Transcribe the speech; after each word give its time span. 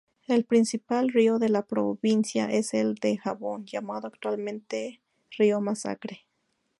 El 0.25 0.45
principal 0.45 1.09
río 1.09 1.37
de 1.37 1.49
la 1.49 1.67
provincia 1.67 2.47
es 2.47 2.73
el 2.73 2.95
Dajabón, 2.95 3.65
llamado 3.67 4.07
actualmente 4.07 4.99
río 5.29 5.61
Masacre. 5.61 6.25